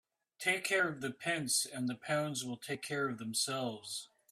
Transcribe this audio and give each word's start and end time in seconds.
Take 0.39 0.63
care 0.63 0.87
of 0.89 1.01
the 1.01 1.11
pence 1.11 1.63
and 1.63 1.87
the 1.87 1.93
pounds 1.93 2.43
will 2.43 2.57
take 2.57 2.81
care 2.81 3.07
of 3.07 3.19
themselves. 3.19 4.09